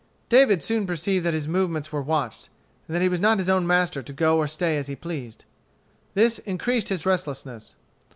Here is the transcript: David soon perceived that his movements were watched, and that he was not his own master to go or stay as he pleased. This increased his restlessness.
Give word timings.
David 0.29 0.63
soon 0.63 0.87
perceived 0.87 1.23
that 1.27 1.35
his 1.35 1.47
movements 1.47 1.91
were 1.91 2.01
watched, 2.01 2.49
and 2.87 2.95
that 2.95 3.03
he 3.03 3.07
was 3.07 3.19
not 3.19 3.37
his 3.37 3.49
own 3.49 3.67
master 3.67 4.01
to 4.01 4.11
go 4.13 4.35
or 4.39 4.47
stay 4.47 4.75
as 4.75 4.87
he 4.87 4.95
pleased. 4.95 5.45
This 6.15 6.39
increased 6.39 6.89
his 6.89 7.05
restlessness. 7.05 7.75